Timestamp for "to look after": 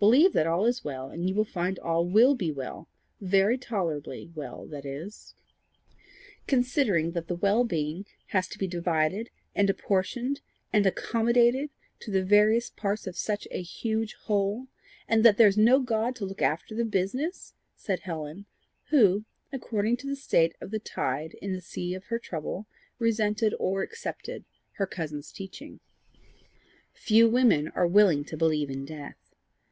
16.16-16.74